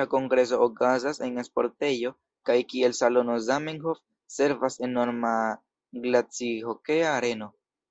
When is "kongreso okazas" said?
0.12-1.18